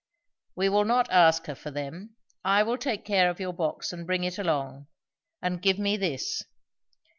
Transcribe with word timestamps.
"We 0.55 0.67
will 0.67 0.83
not 0.85 1.11
ask 1.11 1.45
her 1.45 1.53
for 1.53 1.69
them. 1.69 2.15
I 2.43 2.63
will 2.63 2.79
take 2.79 3.05
care 3.05 3.29
of 3.29 3.39
your 3.39 3.53
box 3.53 3.93
and 3.93 4.07
bring 4.07 4.23
it 4.23 4.39
along. 4.39 4.87
And 5.43 5.61
give 5.61 5.77
me 5.77 5.95
this." 5.95 6.41